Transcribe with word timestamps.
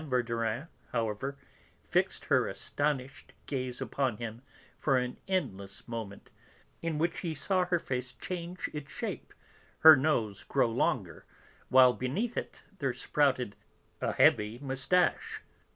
Verdurin, 0.09 0.67
however, 0.91 1.37
fixed 1.83 2.25
her 2.25 2.47
astonished 2.47 3.33
gaze 3.45 3.79
upon 3.79 4.17
him 4.17 4.41
for 4.75 4.97
an 4.97 5.17
endless 5.27 5.87
moment, 5.87 6.31
in 6.81 6.97
which 6.97 7.19
he 7.19 7.35
saw 7.35 7.65
her 7.65 7.77
face 7.77 8.13
change 8.13 8.67
its 8.73 8.91
shape, 8.91 9.31
her 9.81 9.95
nose 9.95 10.43
grow 10.43 10.69
longer, 10.71 11.27
while 11.69 11.93
beneath 11.93 12.35
it 12.35 12.63
there 12.79 12.93
sprouted 12.93 13.55
a 14.01 14.11
heavy 14.13 14.57
moustache. 14.57 15.43